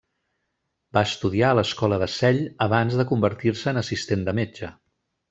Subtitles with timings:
[0.97, 4.73] Va estudiar a l'escola de Celle abans de convertir-se en assistent de metge.